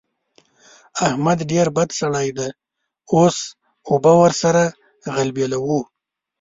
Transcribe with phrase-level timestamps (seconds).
[1.07, 2.49] احمد ډېر بد سړی دی؛
[3.13, 3.37] اوس
[3.89, 4.63] اوبه ور سره
[5.15, 5.79] غلبېلوو.